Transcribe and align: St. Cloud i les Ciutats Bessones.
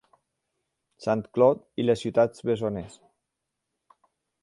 St. 1.05 1.21
Cloud 1.37 1.63
i 1.83 1.87
les 1.87 2.03
Ciutats 2.07 2.47
Bessones. 2.51 2.99